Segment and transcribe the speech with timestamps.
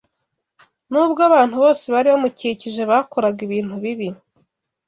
[0.91, 4.09] N’ubwo abantu bose bari bamukikije bakoraga ibintu bibi